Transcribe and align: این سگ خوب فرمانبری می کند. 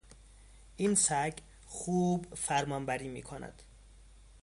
این 0.77 0.95
سگ 0.95 1.33
خوب 1.65 2.35
فرمانبری 2.35 3.07
می 3.07 3.21
کند. 3.23 3.63